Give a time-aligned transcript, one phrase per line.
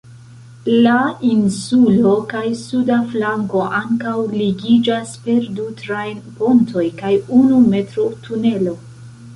[0.83, 0.93] La
[1.31, 8.77] insulo kaj suda flanko ankaŭ ligiĝas per du trajn-pontoj kaj unu metro-tunelo.